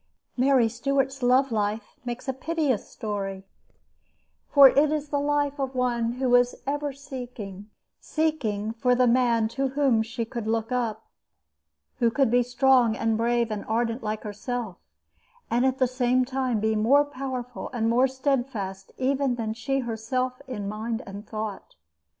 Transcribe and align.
Mary 0.35 0.67
Stuart's 0.67 1.21
love 1.21 1.51
life 1.51 1.95
makes 2.03 2.27
a 2.27 2.33
piteous 2.33 2.89
story, 2.89 3.45
for 4.49 4.67
it 4.67 4.91
is 4.91 5.09
the 5.09 5.19
life 5.19 5.59
of 5.59 5.75
one 5.75 6.13
who 6.13 6.27
was 6.31 6.55
ever 6.65 6.91
seeking 6.91 7.69
seeking 7.99 8.71
for 8.73 8.95
the 8.95 9.05
man 9.05 9.47
to 9.47 9.67
whom 9.67 10.01
she 10.01 10.25
could 10.25 10.47
look 10.47 10.71
up, 10.71 11.05
who 11.99 12.09
could 12.09 12.31
be 12.31 12.41
strong 12.41 12.95
and 12.97 13.15
brave 13.15 13.51
and 13.51 13.63
ardent 13.65 14.01
like 14.01 14.23
herself, 14.23 14.77
and 15.51 15.67
at 15.67 15.77
the 15.77 15.85
same 15.87 16.25
time 16.25 16.59
be 16.59 16.75
more 16.75 17.05
powerful 17.05 17.69
and 17.71 17.87
more 17.87 18.07
steadfast 18.07 18.91
even 18.97 19.35
than 19.35 19.53
she 19.53 19.81
herself 19.81 20.41
in 20.47 20.67
mind 20.67 21.03
and 21.05 21.27
thought. 21.27 21.75